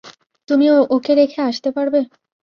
তুমি 0.49 0.65
ওকে 0.95 1.13
রেখে 1.15 1.39
আসতে 1.49 1.69
পারবে? 1.71 1.99